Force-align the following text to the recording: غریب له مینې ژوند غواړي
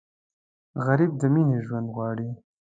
غریب 0.85 1.11
له 1.21 1.27
مینې 1.33 1.57
ژوند 1.65 1.87
غواړي 1.95 2.29